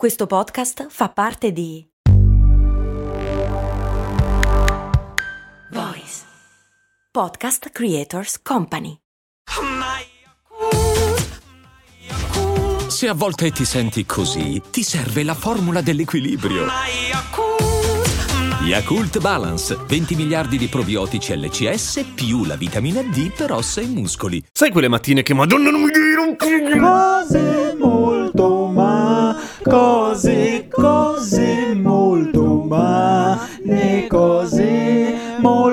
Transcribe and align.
Questo 0.00 0.26
podcast 0.26 0.86
fa 0.88 1.10
parte 1.10 1.52
di 1.52 1.86
Voice 5.72 6.22
Podcast 7.10 7.68
Creators 7.68 8.40
Company. 8.40 8.96
Se 12.88 13.08
a 13.08 13.12
volte 13.12 13.50
ti 13.50 13.66
senti 13.66 14.06
così, 14.06 14.62
ti 14.70 14.82
serve 14.82 15.22
la 15.22 15.34
formula 15.34 15.82
dell'equilibrio. 15.82 16.64
Yakult 18.62 19.20
Balance, 19.20 19.76
20 19.86 20.14
miliardi 20.14 20.56
di 20.56 20.68
probiotici 20.68 21.36
LCS 21.36 22.12
più 22.14 22.46
la 22.46 22.56
vitamina 22.56 23.02
D 23.02 23.34
per 23.34 23.52
ossa 23.52 23.82
e 23.82 23.86
muscoli. 23.86 24.42
Sai 24.50 24.70
quelle 24.70 24.88
mattine 24.88 25.22
che 25.22 25.34
Madonna 25.34 25.70
non 25.70 25.82
mi 25.82 25.90
dire 25.90 26.20
un 26.22 26.36
Cose 26.80 27.59
ma, 29.64 29.70
cose, 29.70 30.68
cose 30.68 31.74
molto 31.74 32.44
ma, 32.44 33.46
le 33.62 34.06
cose 34.08 35.14
molto 35.38 35.69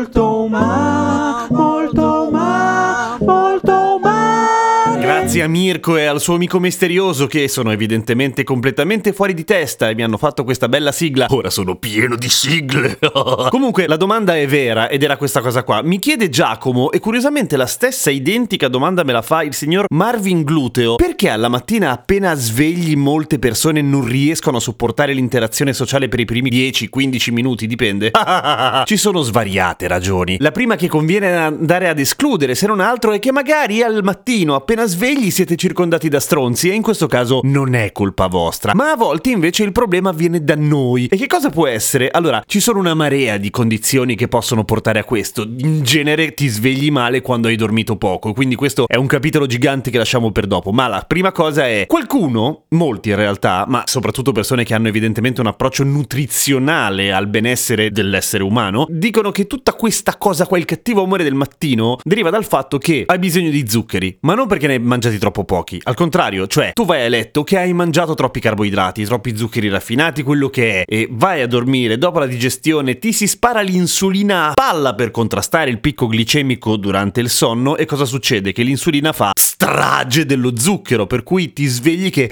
Grazie 5.37 5.55
a 5.55 5.61
Mirko 5.61 5.97
e 5.97 6.05
al 6.05 6.19
suo 6.19 6.33
amico 6.33 6.59
misterioso 6.59 7.27
che 7.27 7.47
sono 7.47 7.71
evidentemente 7.71 8.43
completamente 8.43 9.13
fuori 9.13 9.35
di 9.35 9.43
testa 9.43 9.87
e 9.87 9.93
mi 9.93 10.01
hanno 10.01 10.17
fatto 10.17 10.43
questa 10.43 10.67
bella 10.67 10.91
sigla. 10.91 11.27
Ora 11.29 11.51
sono 11.51 11.75
pieno 11.75 12.15
di 12.15 12.27
sigle. 12.27 12.97
Comunque 13.51 13.85
la 13.85 13.97
domanda 13.97 14.35
è 14.35 14.47
vera 14.47 14.89
ed 14.89 15.03
era 15.03 15.15
questa 15.15 15.41
cosa 15.41 15.61
qua. 15.61 15.83
Mi 15.83 15.99
chiede 15.99 16.29
Giacomo 16.29 16.89
e 16.89 16.99
curiosamente 16.99 17.55
la 17.55 17.67
stessa 17.67 18.09
identica 18.09 18.67
domanda 18.67 19.03
me 19.03 19.11
la 19.11 19.21
fa 19.21 19.43
il 19.43 19.53
signor 19.53 19.85
Marvin 19.93 20.41
Gluteo. 20.41 20.95
Perché 20.95 21.29
alla 21.29 21.49
mattina 21.49 21.91
appena 21.91 22.33
svegli 22.33 22.95
molte 22.95 23.37
persone 23.37 23.83
non 23.83 24.05
riescono 24.05 24.57
a 24.57 24.59
sopportare 24.59 25.13
l'interazione 25.13 25.71
sociale 25.71 26.07
per 26.07 26.19
i 26.19 26.25
primi 26.25 26.49
10-15 26.49 27.31
minuti, 27.31 27.67
dipende. 27.67 28.09
Ci 28.85 28.97
sono 28.97 29.21
svariate 29.21 29.87
ragioni. 29.87 30.37
La 30.39 30.51
prima 30.51 30.75
che 30.75 30.87
conviene 30.87 31.31
andare 31.35 31.89
ad 31.89 31.99
escludere, 31.99 32.55
se 32.55 32.65
non 32.65 32.79
altro, 32.79 33.11
è 33.11 33.19
che 33.19 33.31
magari 33.31 33.83
al 33.83 33.99
mattino 34.01 34.55
appena 34.55 34.87
svegli 34.87 35.25
siete 35.31 35.55
circondati 35.55 36.09
da 36.09 36.19
stronzi 36.19 36.69
e 36.69 36.73
in 36.73 36.81
questo 36.81 37.07
caso 37.07 37.39
non 37.43 37.73
è 37.73 37.91
colpa 37.91 38.27
vostra, 38.27 38.73
ma 38.73 38.91
a 38.91 38.95
volte 38.95 39.29
invece 39.29 39.63
il 39.63 39.71
problema 39.71 40.11
viene 40.11 40.43
da 40.43 40.55
noi. 40.55 41.07
E 41.07 41.17
che 41.17 41.27
cosa 41.27 41.49
può 41.49 41.67
essere? 41.67 42.09
Allora, 42.09 42.43
ci 42.45 42.59
sono 42.59 42.79
una 42.79 42.93
marea 42.93 43.37
di 43.37 43.49
condizioni 43.49 44.15
che 44.15 44.27
possono 44.27 44.63
portare 44.63 44.99
a 44.99 45.03
questo. 45.03 45.43
In 45.43 45.83
genere 45.83 46.33
ti 46.33 46.47
svegli 46.47 46.91
male 46.91 47.21
quando 47.21 47.47
hai 47.47 47.55
dormito 47.55 47.95
poco, 47.97 48.33
quindi 48.33 48.55
questo 48.55 48.85
è 48.87 48.95
un 48.95 49.07
capitolo 49.07 49.45
gigante 49.45 49.91
che 49.91 49.97
lasciamo 49.97 50.31
per 50.31 50.47
dopo. 50.47 50.71
Ma 50.71 50.87
la 50.87 51.03
prima 51.07 51.31
cosa 51.31 51.67
è 51.67 51.85
qualcuno, 51.87 52.63
molti 52.69 53.09
in 53.09 53.15
realtà, 53.15 53.65
ma 53.67 53.83
soprattutto 53.85 54.31
persone 54.31 54.63
che 54.63 54.73
hanno 54.73 54.87
evidentemente 54.87 55.41
un 55.41 55.47
approccio 55.47 55.83
nutrizionale 55.83 57.11
al 57.11 57.27
benessere 57.27 57.91
dell'essere 57.91 58.43
umano, 58.43 58.85
dicono 58.89 59.31
che 59.31 59.47
tutta 59.47 59.73
questa 59.73 60.17
cosa 60.17 60.45
qua, 60.45 60.57
il 60.57 60.65
cattivo 60.65 61.03
umore 61.03 61.23
del 61.23 61.33
mattino, 61.33 61.97
deriva 62.03 62.29
dal 62.29 62.45
fatto 62.45 62.77
che 62.77 63.03
hai 63.05 63.19
bisogno 63.19 63.49
di 63.49 63.67
zuccheri, 63.67 64.17
ma 64.21 64.33
non 64.33 64.47
perché 64.47 64.67
ne 64.67 64.73
hai 64.73 64.79
mangiati 64.79 65.16
troppo 65.19 65.43
pochi. 65.43 65.79
Al 65.83 65.95
contrario, 65.95 66.47
cioè, 66.47 66.71
tu 66.73 66.85
vai 66.85 67.05
a 67.05 67.09
letto 67.09 67.43
che 67.43 67.57
hai 67.57 67.73
mangiato 67.73 68.13
troppi 68.13 68.39
carboidrati, 68.39 69.03
troppi 69.05 69.35
zuccheri 69.35 69.69
raffinati, 69.69 70.23
quello 70.23 70.49
che 70.49 70.81
è, 70.81 70.83
e 70.85 71.07
vai 71.09 71.41
a 71.41 71.47
dormire, 71.47 71.97
dopo 71.97 72.19
la 72.19 72.27
digestione 72.27 72.99
ti 72.99 73.11
si 73.13 73.27
spara 73.27 73.61
l'insulina 73.61 74.49
a 74.49 74.53
palla 74.53 74.95
per 74.95 75.11
contrastare 75.11 75.69
il 75.69 75.79
picco 75.79 76.07
glicemico 76.07 76.77
durante 76.77 77.21
il 77.21 77.29
sonno 77.29 77.77
e 77.77 77.85
cosa 77.85 78.05
succede? 78.05 78.51
Che 78.51 78.63
l'insulina 78.63 79.13
fa 79.13 79.31
strage 79.57 80.27
dello 80.27 80.55
zucchero, 80.55 81.07
per 81.07 81.23
cui 81.23 81.51
ti 81.51 81.65
svegli 81.65 82.11
che 82.11 82.29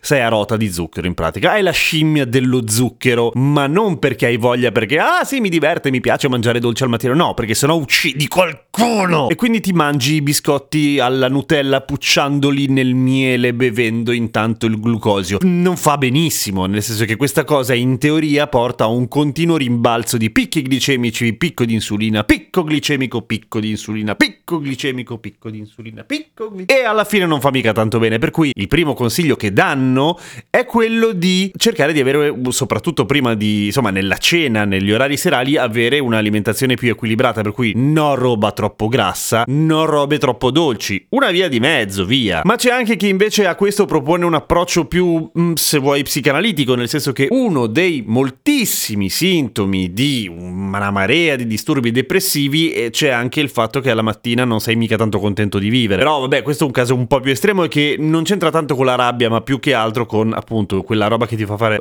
sei 0.00 0.20
a 0.20 0.28
rota 0.28 0.56
di 0.56 0.68
zucchero 0.72 1.06
in 1.06 1.14
pratica. 1.14 1.52
Hai 1.52 1.62
la 1.62 1.70
scimmia 1.70 2.24
dello 2.24 2.68
zucchero, 2.68 3.30
ma 3.34 3.68
non 3.68 4.00
perché 4.00 4.26
hai 4.26 4.36
voglia, 4.36 4.72
perché 4.72 4.98
ah 4.98 5.22
sì, 5.22 5.38
mi 5.38 5.48
diverte, 5.48 5.90
mi 5.90 6.00
piace 6.00 6.28
mangiare 6.28 6.58
dolce 6.58 6.82
al 6.82 6.90
mattino, 6.90 7.14
no, 7.14 7.34
perché 7.34 7.54
sennò 7.54 7.76
uccidi 7.76 8.26
qualcuno. 8.26 9.28
E 9.28 9.36
quindi 9.36 9.60
ti 9.60 9.72
mangi 9.72 10.14
i 10.14 10.22
biscotti 10.22 10.98
alla 10.98 11.28
Nutella 11.28 11.82
pucciandoli 11.82 12.66
nel 12.66 12.94
miele 12.94 13.54
bevendo 13.54 14.10
intanto 14.10 14.66
il 14.66 14.80
glucosio. 14.80 15.38
Non 15.42 15.76
fa 15.76 15.98
benissimo, 15.98 16.66
nel 16.66 16.82
senso 16.82 17.04
che 17.04 17.14
questa 17.14 17.44
cosa 17.44 17.74
in 17.74 17.96
teoria 17.98 18.48
porta 18.48 18.84
a 18.84 18.88
un 18.88 19.06
continuo 19.06 19.56
rimbalzo 19.56 20.16
di 20.16 20.30
picchi 20.30 20.62
glicemici, 20.62 21.32
picco 21.34 21.64
di 21.64 21.74
insulina, 21.74 22.24
picco 22.24 22.64
glicemico, 22.64 23.22
picco 23.22 23.60
di 23.60 23.70
insulina, 23.70 24.16
picco 24.16 24.58
glicemico, 24.58 25.18
picco 25.18 25.48
di 25.48 25.58
insulina, 25.58 26.06
picco 26.08 26.48
glicemico. 26.48 26.72
E 26.72 26.84
alla 26.84 27.04
fine 27.04 27.26
non 27.26 27.40
fa 27.40 27.50
mica 27.50 27.72
tanto 27.72 27.98
bene, 27.98 28.18
per 28.18 28.30
cui 28.30 28.50
il 28.52 28.66
primo 28.66 28.94
consiglio 28.94 29.36
che 29.36 29.52
danno 29.52 30.18
è 30.50 30.64
quello 30.64 31.12
di 31.12 31.52
cercare 31.56 31.92
di 31.92 32.00
avere, 32.00 32.34
soprattutto 32.48 33.04
prima 33.04 33.34
di, 33.34 33.66
insomma, 33.66 33.90
nella 33.90 34.16
cena, 34.16 34.64
negli 34.64 34.90
orari 34.90 35.16
serali, 35.16 35.56
avere 35.56 35.98
un'alimentazione 35.98 36.74
più 36.74 36.90
equilibrata, 36.90 37.42
per 37.42 37.52
cui 37.52 37.72
non 37.76 38.16
roba 38.16 38.52
troppo 38.52 38.88
grassa, 38.88 39.44
non 39.46 39.84
robe 39.86 40.18
troppo 40.18 40.50
dolci, 40.50 41.06
una 41.10 41.30
via 41.30 41.48
di 41.48 41.60
mezzo, 41.60 42.04
via. 42.04 42.40
Ma 42.44 42.56
c'è 42.56 42.70
anche 42.70 42.96
chi 42.96 43.08
invece 43.08 43.46
a 43.46 43.54
questo 43.54 43.84
propone 43.84 44.24
un 44.24 44.34
approccio 44.34 44.86
più, 44.86 45.30
mm, 45.38 45.52
se 45.54 45.78
vuoi, 45.78 46.02
psicanalitico, 46.02 46.74
nel 46.74 46.88
senso 46.88 47.12
che 47.12 47.28
uno 47.30 47.66
dei 47.66 48.02
moltissimi 48.06 49.10
sintomi 49.10 49.92
di 49.92 50.30
una 50.32 50.90
marea 50.90 51.36
di 51.36 51.46
disturbi 51.46 51.90
depressivi 51.90 52.72
e 52.72 52.90
c'è 52.90 53.10
anche 53.10 53.40
il 53.40 53.50
fatto 53.50 53.80
che 53.80 53.90
alla 53.90 54.02
mattina 54.02 54.44
non 54.44 54.60
sei 54.60 54.76
mica 54.76 54.96
tanto 54.96 55.18
contento 55.18 55.58
di 55.58 55.68
vivere. 55.68 55.97
Però 55.98 56.20
vabbè, 56.20 56.42
questo 56.42 56.62
è 56.62 56.66
un 56.66 56.72
caso 56.72 56.94
un 56.94 57.08
po' 57.08 57.18
più 57.18 57.32
estremo 57.32 57.64
e 57.64 57.68
che 57.68 57.96
non 57.98 58.22
c'entra 58.22 58.50
tanto 58.50 58.76
con 58.76 58.86
la 58.86 58.94
rabbia, 58.94 59.28
ma 59.28 59.40
più 59.40 59.58
che 59.58 59.74
altro 59.74 60.06
con 60.06 60.32
appunto 60.32 60.82
quella 60.82 61.08
roba 61.08 61.26
che 61.26 61.34
ti 61.34 61.44
fa 61.44 61.56
fare... 61.56 61.78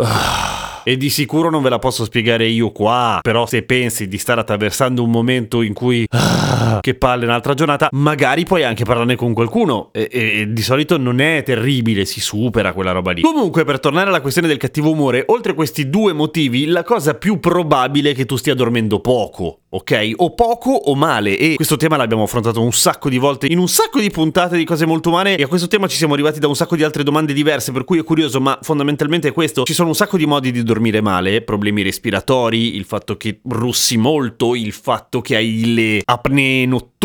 E 0.88 0.96
di 0.96 1.10
sicuro 1.10 1.50
non 1.50 1.62
ve 1.62 1.68
la 1.68 1.80
posso 1.80 2.06
spiegare 2.06 2.48
io 2.48 2.72
qua. 2.72 3.20
Però 3.22 3.46
se 3.46 3.62
pensi 3.64 4.08
di 4.08 4.18
stare 4.18 4.40
attraversando 4.40 5.04
un 5.04 5.12
momento 5.12 5.62
in 5.62 5.74
cui... 5.74 6.08
Ah, 6.10 6.80
che 6.80 6.96
palle 6.96 7.26
un'altra 7.26 7.54
giornata, 7.54 7.90
magari 7.92 8.46
puoi 8.46 8.64
anche 8.64 8.86
parlarne 8.86 9.18
con 9.18 9.34
qualcuno. 9.34 9.90
E, 9.92 10.08
e- 10.10 10.40
e 10.40 10.54
di 10.54 10.62
solito 10.62 10.98
non 10.98 11.20
è 11.20 11.44
terribile, 11.44 12.06
si 12.06 12.22
supera 12.22 12.72
quella 12.72 12.92
roba 12.92 13.12
lì. 13.12 13.22
Comunque, 13.22 13.66
per 13.66 13.82
tornare 13.82 14.08
alla 14.08 14.22
questione 14.22 14.48
del 14.48 14.56
cattivo 14.56 14.90
umore, 14.90 15.26
oltre 15.28 15.52
a 15.52 15.56
questi 15.56 15.90
due 15.90 16.14
motivi, 16.14 16.66
la 16.66 16.84
cosa 16.84 17.16
più 17.16 17.38
probabile 17.42 18.12
è 18.12 18.16
che 18.16 18.26
tu 18.26 18.38
stia 18.38 18.56
dormendo 18.56 19.02
poco. 19.02 19.64
Ok? 19.70 20.14
O 20.18 20.34
poco 20.34 20.72
o 20.72 20.96
male. 20.96 21.38
E 21.38 21.56
questo 21.56 21.76
tema 21.76 21.98
l'abbiamo 21.98 22.24
affrontato 22.24 22.62
un 22.62 22.72
sacco 22.72 23.10
di 23.10 23.18
volte 23.18 23.48
in 23.48 23.58
un 23.58 23.68
sacco 23.68 24.00
di 24.00 24.10
puntate 24.10 24.56
di 24.56 24.64
cose 24.64 24.86
molto 24.86 25.10
umane. 25.10 25.36
E 25.36 25.44
a 25.44 25.48
questo 25.48 25.68
tema 25.68 25.88
ci 25.88 25.98
siamo 25.98 26.14
arrivati 26.14 26.40
da 26.40 26.48
un 26.48 26.56
sacco 26.56 26.76
di 26.76 26.84
altre 26.84 27.04
domande 27.04 27.34
diverse. 27.34 27.74
Per 27.74 27.84
cui 27.84 28.00
è 28.00 28.04
curioso, 28.04 28.40
ma 28.40 28.58
fondamentalmente 28.62 29.28
è 29.28 29.34
questo. 29.34 29.64
Ci 29.64 29.74
sono 29.74 29.90
un 29.90 29.96
sacco 29.96 30.16
di 30.18 30.26
modi 30.26 30.52
di 30.52 30.64
dormire 30.64 31.02
male: 31.02 31.42
problemi 31.42 31.82
respiratori, 31.82 32.76
il 32.76 32.86
fatto 32.86 33.18
che 33.18 33.40
russi 33.44 33.98
molto, 33.98 34.56
il 34.56 34.72
fatto 34.72 35.22
che 35.22 35.36
hai 35.36 35.74
le 35.74 36.02
apnee 36.06 36.66
notturne. 36.66 36.96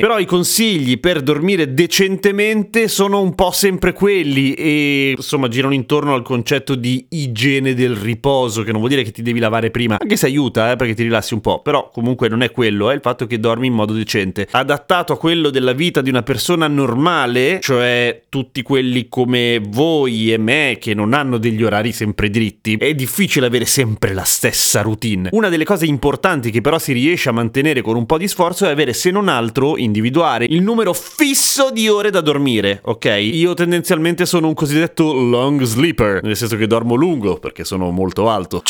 Però 0.00 0.18
i 0.18 0.24
consigli 0.24 0.98
per 0.98 1.22
dormire 1.22 1.72
decentemente 1.72 2.88
sono 2.88 3.20
un 3.20 3.34
po' 3.34 3.52
sempre 3.52 3.92
quelli. 3.92 4.54
E 4.54 5.14
insomma, 5.16 5.48
girano 5.48 5.74
intorno 5.74 6.14
al 6.14 6.22
concetto 6.22 6.74
di 6.74 7.06
igiene 7.10 7.74
del 7.74 7.94
riposo. 7.94 8.62
Che 8.62 8.70
non 8.70 8.80
vuol 8.80 8.90
dire 8.90 9.02
che 9.04 9.12
ti 9.12 9.22
devi 9.22 9.38
lavare 9.38 9.70
prima, 9.70 9.96
anche 10.00 10.16
se 10.16 10.26
aiuta, 10.26 10.72
eh, 10.72 10.76
perché 10.76 10.94
ti 10.94 11.02
rilassi 11.02 11.34
un 11.34 11.40
po'. 11.40 11.60
Però 11.62 11.90
comunque 11.92 12.28
non 12.28 12.42
è 12.42 12.50
quello, 12.50 12.90
è 12.90 12.94
il 12.94 13.00
fatto 13.00 13.26
che 13.26 13.38
dormi 13.38 13.68
in 13.68 13.74
modo 13.74 13.92
decente. 13.92 14.48
Adattato 14.50 15.12
a 15.12 15.18
quello 15.18 15.50
della 15.50 15.72
vita 15.72 16.00
di 16.00 16.10
una 16.10 16.22
persona 16.22 16.66
normale, 16.66 17.60
cioè 17.60 18.22
tutti 18.28 18.62
quelli 18.62 19.08
come 19.08 19.60
voi 19.64 20.32
e 20.32 20.38
me 20.38 20.78
che 20.80 20.94
non 20.94 21.12
hanno 21.12 21.38
degli 21.38 21.62
orari 21.62 21.92
sempre 21.92 22.30
dritti, 22.30 22.76
è 22.76 22.94
difficile 22.94 23.46
avere 23.46 23.64
sempre 23.64 24.12
la 24.12 24.24
stessa 24.24 24.82
routine. 24.82 25.28
Una 25.32 25.48
delle 25.48 25.64
cose 25.64 25.86
importanti 25.86 26.50
che 26.50 26.60
però 26.60 26.78
si 26.78 26.92
riesce 26.92 27.28
a 27.28 27.32
mantenere 27.32 27.82
con 27.82 27.96
un 27.96 28.06
po' 28.06 28.18
di 28.18 28.28
sforzo 28.28 28.66
è 28.66 28.70
avere 28.70 28.92
se 28.92 29.10
non 29.10 29.19
altro 29.28 29.76
individuare 29.76 30.46
il 30.48 30.62
numero 30.62 30.92
fisso 30.92 31.70
di 31.70 31.88
ore 31.88 32.10
da 32.10 32.20
dormire, 32.20 32.80
ok? 32.84 33.04
Io 33.20 33.54
tendenzialmente 33.54 34.26
sono 34.26 34.48
un 34.48 34.54
cosiddetto 34.54 35.12
long 35.12 35.62
sleeper, 35.62 36.22
nel 36.22 36.36
senso 36.36 36.56
che 36.56 36.66
dormo 36.66 36.94
lungo 36.94 37.38
perché 37.38 37.64
sono 37.64 37.90
molto 37.90 38.28
alto. 38.28 38.62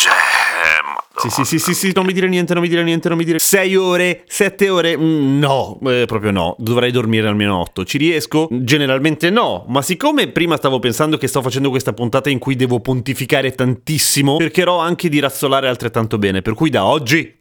Sì, 1.21 1.29
sì, 1.29 1.45
sì, 1.45 1.59
sì, 1.59 1.75
sì, 1.75 1.93
non 1.95 2.07
mi 2.07 2.15
dire 2.15 2.29
niente, 2.29 2.55
non 2.55 2.63
mi 2.63 2.69
dire 2.69 2.83
niente, 2.83 3.09
non 3.11 3.19
mi 3.19 3.25
dire 3.25 3.39
6 3.39 3.77
ore, 3.77 4.23
7 4.27 4.71
ore, 4.71 4.97
Mm, 4.97 5.39
no, 5.39 5.79
eh, 5.85 6.05
proprio 6.07 6.31
no, 6.31 6.57
dovrei 6.59 6.91
dormire 6.91 7.29
almeno 7.29 7.59
8. 7.59 7.85
Ci 7.85 7.99
riesco? 7.99 8.49
Generalmente 8.51 9.29
no, 9.29 9.67
ma 9.69 9.83
siccome 9.83 10.29
prima 10.29 10.57
stavo 10.57 10.79
pensando 10.79 11.19
che 11.19 11.27
sto 11.27 11.43
facendo 11.43 11.69
questa 11.69 11.93
puntata 11.93 12.31
in 12.31 12.39
cui 12.39 12.57
devo 12.57 12.81
pontificare 12.81 13.53
tantissimo, 13.53 14.39
cercherò 14.39 14.79
anche 14.79 15.11
di 15.11 15.19
razzolare 15.21 15.69
altrettanto 15.69 16.17
bene, 16.17 16.41
per 16.41 16.55
cui 16.55 16.71
da 16.71 16.87
oggi 16.87 17.40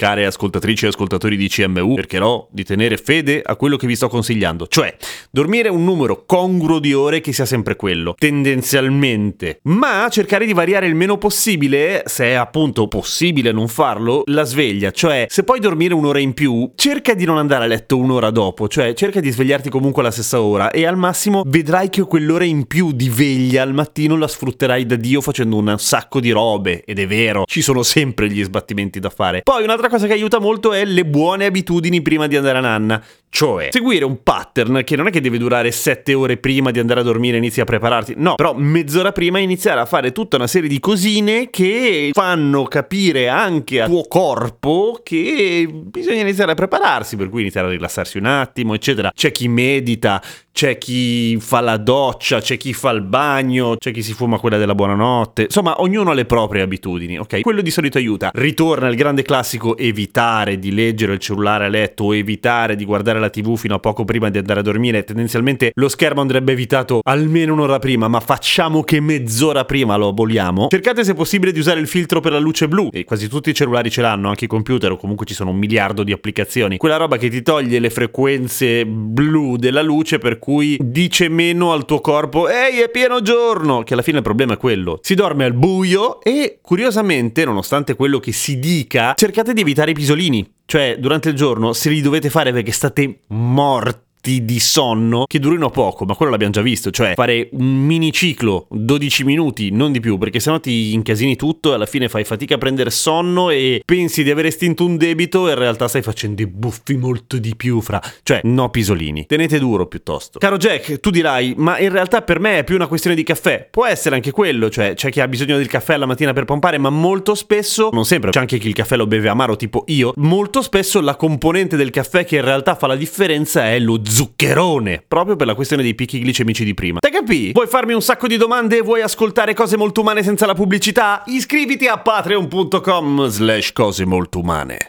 care 0.00 0.24
ascoltatrici 0.24 0.86
e 0.86 0.88
ascoltatori 0.88 1.36
di 1.36 1.46
CMU, 1.46 1.96
cercherò 1.96 2.48
di 2.50 2.64
tenere 2.64 2.96
fede 2.96 3.42
a 3.44 3.54
quello 3.54 3.76
che 3.76 3.86
vi 3.86 3.94
sto 3.94 4.08
consigliando, 4.08 4.66
cioè 4.66 4.96
dormire 5.30 5.68
un 5.68 5.84
numero 5.84 6.24
congruo 6.24 6.78
di 6.78 6.94
ore 6.94 7.20
che 7.20 7.34
sia 7.34 7.44
sempre 7.44 7.76
quello, 7.76 8.14
tendenzialmente, 8.16 9.60
ma 9.64 10.08
cercare 10.10 10.46
di 10.46 10.54
variare 10.54 10.86
il 10.86 10.94
meno 10.94 11.18
possibile, 11.18 12.02
se 12.06 12.24
è 12.24 12.32
appunto 12.32 12.88
possibile 12.88 13.52
non 13.52 13.68
farlo, 13.68 14.22
la 14.24 14.44
sveglia, 14.44 14.90
cioè 14.90 15.26
se 15.28 15.44
puoi 15.44 15.60
dormire 15.60 15.92
un'ora 15.92 16.18
in 16.18 16.32
più, 16.32 16.72
cerca 16.76 17.12
di 17.12 17.26
non 17.26 17.36
andare 17.36 17.64
a 17.64 17.66
letto 17.66 17.98
un'ora 17.98 18.30
dopo, 18.30 18.68
cioè 18.68 18.94
cerca 18.94 19.20
di 19.20 19.30
svegliarti 19.30 19.68
comunque 19.68 20.00
alla 20.00 20.10
stessa 20.10 20.40
ora 20.40 20.70
e 20.70 20.86
al 20.86 20.96
massimo 20.96 21.42
vedrai 21.44 21.90
che 21.90 22.00
quell'ora 22.04 22.44
in 22.44 22.66
più 22.66 22.92
di 22.92 23.10
veglia 23.10 23.60
al 23.60 23.74
mattino 23.74 24.16
la 24.16 24.28
sfrutterai 24.28 24.86
da 24.86 24.96
Dio 24.96 25.20
facendo 25.20 25.58
un 25.58 25.74
sacco 25.76 26.20
di 26.20 26.30
robe, 26.30 26.84
ed 26.86 26.98
è 26.98 27.06
vero, 27.06 27.44
ci 27.44 27.60
sono 27.60 27.82
sempre 27.82 28.30
gli 28.30 28.42
sbattimenti 28.42 28.98
da 28.98 29.10
fare. 29.10 29.42
Poi 29.42 29.62
un'altra 29.62 29.88
cosa 29.90 30.06
che 30.06 30.14
aiuta 30.14 30.40
molto 30.40 30.72
è 30.72 30.84
le 30.86 31.04
buone 31.04 31.44
abitudini 31.44 32.00
prima 32.00 32.26
di 32.26 32.36
andare 32.36 32.56
a 32.56 32.62
nanna. 32.62 33.04
Cioè, 33.28 33.68
seguire 33.70 34.04
un 34.04 34.22
pattern 34.24 34.82
che 34.82 34.96
non 34.96 35.06
è 35.06 35.10
che 35.10 35.20
deve 35.20 35.38
durare 35.38 35.70
7 35.70 36.14
ore 36.14 36.36
prima 36.36 36.70
di 36.70 36.80
andare 36.80 37.00
a 37.00 37.02
dormire 37.02 37.36
e 37.36 37.38
inizi 37.38 37.60
a 37.60 37.64
prepararti. 37.64 38.14
No, 38.16 38.34
però 38.34 38.54
mezz'ora 38.54 39.12
prima 39.12 39.38
iniziare 39.38 39.80
a 39.80 39.86
fare 39.86 40.10
tutta 40.10 40.36
una 40.36 40.48
serie 40.48 40.68
di 40.68 40.80
cosine 40.80 41.48
che 41.50 42.10
fanno 42.12 42.64
capire 42.64 43.28
anche 43.28 43.82
al 43.82 43.88
tuo 43.88 44.02
corpo 44.08 45.00
che 45.04 45.68
bisogna 45.70 46.22
iniziare 46.22 46.52
a 46.52 46.54
prepararsi, 46.54 47.16
per 47.16 47.28
cui 47.28 47.42
iniziare 47.42 47.68
a 47.68 47.70
rilassarsi 47.70 48.18
un 48.18 48.26
attimo, 48.26 48.74
eccetera. 48.74 49.12
C'è 49.14 49.30
chi 49.30 49.46
medita, 49.46 50.20
c'è 50.52 50.78
chi 50.78 51.38
fa 51.38 51.60
la 51.60 51.76
doccia, 51.76 52.40
c'è 52.40 52.56
chi 52.56 52.72
fa 52.72 52.90
il 52.90 53.02
bagno, 53.02 53.76
c'è 53.76 53.92
chi 53.92 54.02
si 54.02 54.12
fuma 54.12 54.38
quella 54.38 54.58
della 54.58 54.74
buonanotte. 54.74 55.42
Insomma, 55.42 55.80
ognuno 55.80 56.10
ha 56.10 56.14
le 56.14 56.26
proprie 56.26 56.62
abitudini, 56.62 57.18
ok? 57.18 57.40
Quello 57.40 57.62
di 57.62 57.70
solito 57.70 57.98
aiuta. 57.98 58.30
Ritorna 58.34 58.88
il 58.88 58.96
grande 58.96 59.22
classico 59.22 59.76
evitare 59.76 60.58
di 60.58 60.72
leggere 60.72 61.14
il 61.14 61.18
cellulare 61.18 61.66
a 61.66 61.68
letto 61.68 62.04
o 62.04 62.14
evitare 62.14 62.76
di 62.76 62.84
guardare 62.84 63.20
la 63.20 63.30
TV 63.30 63.56
fino 63.56 63.74
a 63.74 63.78
poco 63.78 64.04
prima 64.04 64.28
di 64.28 64.38
andare 64.38 64.60
a 64.60 64.62
dormire. 64.62 65.04
Tendenzialmente 65.04 65.70
lo 65.74 65.88
schermo 65.88 66.20
andrebbe 66.20 66.52
evitato 66.52 67.00
almeno 67.04 67.52
un'ora 67.54 67.78
prima, 67.78 68.08
ma 68.08 68.20
facciamo 68.20 68.82
che 68.82 69.00
mezz'ora 69.00 69.64
prima 69.64 69.96
lo 69.96 70.08
aboliamo. 70.08 70.66
Cercate 70.68 71.04
se 71.04 71.14
possibile 71.14 71.52
di 71.52 71.60
usare 71.60 71.80
il 71.80 71.86
filtro 71.86 72.20
per 72.20 72.32
la 72.32 72.38
luce 72.38 72.68
blu 72.68 72.88
e 72.92 73.04
quasi 73.04 73.28
tutti 73.28 73.50
i 73.50 73.54
cellulari 73.54 73.90
ce 73.90 74.02
l'hanno, 74.02 74.28
anche 74.28 74.44
i 74.44 74.48
computer 74.48 74.90
o 74.90 74.96
comunque 74.96 75.26
ci 75.26 75.34
sono 75.34 75.50
un 75.50 75.56
miliardo 75.56 76.02
di 76.02 76.12
applicazioni. 76.12 76.76
Quella 76.76 76.96
roba 76.96 77.16
che 77.16 77.30
ti 77.30 77.40
toglie 77.40 77.78
le 77.78 77.90
frequenze 77.90 78.84
blu 78.84 79.56
della 79.56 79.82
luce 79.82 80.18
per 80.18 80.38
cui 80.40 80.76
dice 80.82 81.28
meno 81.28 81.72
al 81.72 81.84
tuo 81.84 82.00
corpo 82.00 82.48
ehi 82.48 82.80
è 82.80 82.90
pieno 82.90 83.22
giorno, 83.22 83.84
che 83.84 83.92
alla 83.92 84.02
fine 84.02 84.16
il 84.16 84.24
problema 84.24 84.54
è 84.54 84.56
quello. 84.56 84.98
Si 85.02 85.14
dorme 85.14 85.44
al 85.44 85.52
buio 85.52 86.20
e 86.20 86.58
curiosamente, 86.60 87.44
nonostante 87.44 87.94
quello 87.94 88.18
che 88.18 88.32
si 88.32 88.58
dica, 88.58 89.14
cercate 89.14 89.52
di 89.52 89.60
evitare 89.60 89.92
i 89.92 89.94
pisolini. 89.94 90.54
Cioè, 90.64 90.96
durante 90.98 91.28
il 91.28 91.36
giorno, 91.36 91.72
se 91.72 91.90
li 91.90 92.00
dovete 92.00 92.28
fare 92.30 92.52
perché 92.52 92.72
state 92.72 93.20
morti 93.28 94.08
di 94.20 94.60
sonno 94.60 95.24
che 95.26 95.38
durino 95.38 95.70
poco, 95.70 96.04
ma 96.04 96.14
quello 96.14 96.30
l'abbiamo 96.30 96.52
già 96.52 96.62
visto, 96.62 96.90
cioè 96.90 97.14
fare 97.14 97.48
un 97.52 97.84
mini 97.84 98.12
ciclo, 98.12 98.66
12 98.70 99.24
minuti, 99.24 99.70
non 99.70 99.92
di 99.92 100.00
più, 100.00 100.18
perché 100.18 100.40
sennò 100.40 100.60
ti 100.60 100.92
incasini 100.92 101.36
tutto 101.36 101.70
e 101.70 101.74
alla 101.74 101.86
fine 101.86 102.08
fai 102.08 102.24
fatica 102.24 102.56
a 102.56 102.58
prendere 102.58 102.90
sonno 102.90 103.50
e 103.50 103.82
pensi 103.84 104.22
di 104.22 104.30
aver 104.30 104.46
estinto 104.46 104.84
un 104.84 104.96
debito 104.96 105.48
e 105.48 105.52
in 105.52 105.58
realtà 105.58 105.88
stai 105.88 106.02
facendo 106.02 106.42
i 106.42 106.46
buffi 106.46 106.96
molto 106.96 107.38
di 107.38 107.54
più 107.56 107.80
fra, 107.80 108.00
cioè 108.22 108.40
no 108.44 108.68
pisolini. 108.70 109.26
Tenete 109.26 109.58
duro 109.58 109.86
piuttosto. 109.86 110.38
Caro 110.38 110.56
Jack, 110.56 111.00
tu 111.00 111.10
dirai, 111.10 111.54
ma 111.56 111.78
in 111.78 111.90
realtà 111.90 112.22
per 112.22 112.40
me 112.40 112.58
è 112.58 112.64
più 112.64 112.74
una 112.74 112.86
questione 112.86 113.16
di 113.16 113.22
caffè. 113.22 113.68
Può 113.70 113.86
essere 113.86 114.14
anche 114.14 114.30
quello, 114.30 114.68
cioè 114.68 114.94
c'è 114.94 115.10
chi 115.10 115.20
ha 115.20 115.28
bisogno 115.28 115.56
del 115.56 115.68
caffè 115.68 115.94
alla 115.94 116.06
mattina 116.06 116.32
per 116.32 116.44
pompare, 116.44 116.78
ma 116.78 116.90
molto 116.90 117.34
spesso, 117.34 117.90
non 117.92 118.04
sempre, 118.04 118.30
c'è 118.30 118.40
anche 118.40 118.58
chi 118.58 118.68
il 118.68 118.74
caffè 118.74 118.96
lo 118.96 119.06
beve 119.06 119.28
amaro 119.28 119.56
tipo 119.56 119.84
io, 119.88 120.12
molto 120.16 120.62
spesso 120.62 121.00
la 121.00 121.16
componente 121.16 121.76
del 121.76 121.90
caffè 121.90 122.24
che 122.24 122.36
in 122.36 122.44
realtà 122.44 122.74
fa 122.74 122.86
la 122.86 122.96
differenza 122.96 123.68
è 123.70 123.78
lo 123.78 123.98
zuccherone, 124.10 125.04
proprio 125.06 125.36
per 125.36 125.46
la 125.46 125.54
questione 125.54 125.82
dei 125.82 125.94
picchi 125.94 126.20
glicemici 126.20 126.64
di 126.64 126.74
prima. 126.74 126.98
Te 126.98 127.10
capì? 127.10 127.52
Vuoi 127.52 127.66
farmi 127.66 127.94
un 127.94 128.02
sacco 128.02 128.26
di 128.26 128.36
domande 128.36 128.78
e 128.78 128.82
vuoi 128.82 129.00
ascoltare 129.00 129.54
cose 129.54 129.76
molto 129.76 130.00
umane 130.00 130.22
senza 130.22 130.46
la 130.46 130.54
pubblicità? 130.54 131.22
Iscriviti 131.26 131.86
a 131.86 131.98
patreon.com 131.98 133.26
slash 133.28 133.72
cose 133.72 134.04
molto 134.04 134.40
umane. 134.40 134.88